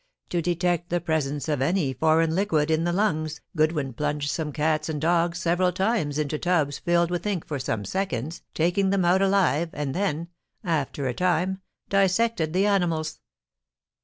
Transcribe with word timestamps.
"To 0.29 0.41
detect 0.41 0.89
the 0.89 0.99
presence 0.99 1.47
of 1.47 1.61
any 1.61 1.93
foreign 1.93 2.33
liquid 2.33 2.71
in 2.71 2.85
the 2.85 2.91
lungs, 2.91 3.39
Goodwin 3.55 3.93
plunged 3.93 4.31
some 4.31 4.51
cats 4.51 4.89
and 4.89 4.99
dogs 4.99 5.37
several 5.37 5.71
times 5.71 6.17
into 6.17 6.39
tubs 6.39 6.79
filled 6.79 7.11
with 7.11 7.27
ink 7.27 7.45
for 7.45 7.59
some 7.59 7.85
seconds, 7.85 8.41
taking 8.55 8.89
them 8.89 9.05
out 9.05 9.21
alive, 9.21 9.69
and 9.73 9.93
then, 9.93 10.29
after 10.63 11.05
a 11.05 11.13
time, 11.13 11.61
dissected 11.87 12.51
the 12.51 12.65
animals. 12.65 13.19